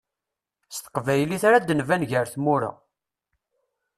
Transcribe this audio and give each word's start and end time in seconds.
S 0.73 0.77
teqbaylit 0.83 1.43
ara 1.47 1.57
d-nban 1.67 2.03
gar 2.09 2.27
tmura. 2.33 2.71